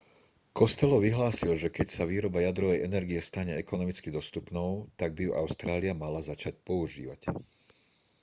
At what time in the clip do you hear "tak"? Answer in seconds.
4.99-5.09